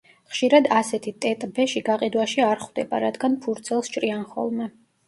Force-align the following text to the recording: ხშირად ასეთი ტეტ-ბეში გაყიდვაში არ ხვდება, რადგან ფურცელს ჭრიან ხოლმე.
ხშირად 0.35 0.69
ასეთი 0.77 1.13
ტეტ-ბეში 1.25 1.83
გაყიდვაში 1.91 2.45
არ 2.49 2.65
ხვდება, 2.65 3.05
რადგან 3.07 3.39
ფურცელს 3.47 3.97
ჭრიან 3.99 4.31
ხოლმე. 4.35 4.75